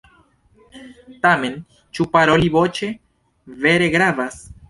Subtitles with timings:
[1.25, 1.59] Tamen,
[1.97, 2.91] ĉu paroli voĉe
[3.67, 4.43] vere gravas?